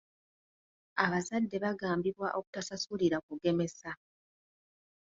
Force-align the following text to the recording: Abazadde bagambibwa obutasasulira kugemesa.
Abazadde 1.03 1.55
bagambibwa 1.63 2.27
obutasasulira 2.37 3.17
kugemesa. 3.27 3.91